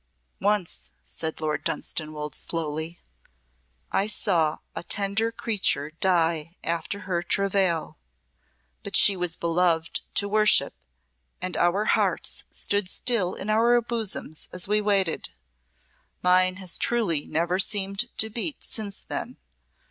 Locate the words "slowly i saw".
2.33-4.57